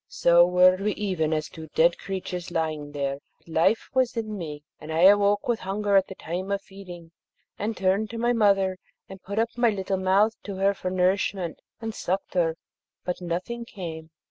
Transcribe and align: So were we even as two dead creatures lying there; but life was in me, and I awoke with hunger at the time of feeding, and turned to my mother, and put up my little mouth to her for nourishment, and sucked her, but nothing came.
So 0.07 0.47
were 0.47 0.77
we 0.77 0.93
even 0.93 1.31
as 1.31 1.47
two 1.47 1.67
dead 1.75 1.99
creatures 1.99 2.49
lying 2.49 2.91
there; 2.91 3.19
but 3.37 3.47
life 3.47 3.87
was 3.93 4.17
in 4.17 4.35
me, 4.35 4.63
and 4.79 4.91
I 4.91 5.01
awoke 5.01 5.47
with 5.47 5.59
hunger 5.59 5.95
at 5.95 6.07
the 6.07 6.15
time 6.15 6.51
of 6.51 6.63
feeding, 6.63 7.11
and 7.59 7.77
turned 7.77 8.09
to 8.09 8.17
my 8.17 8.33
mother, 8.33 8.79
and 9.07 9.21
put 9.21 9.37
up 9.37 9.55
my 9.55 9.69
little 9.69 9.97
mouth 9.99 10.33
to 10.41 10.55
her 10.55 10.73
for 10.73 10.89
nourishment, 10.89 11.59
and 11.79 11.93
sucked 11.93 12.33
her, 12.33 12.55
but 13.05 13.21
nothing 13.21 13.63
came. 13.63 14.09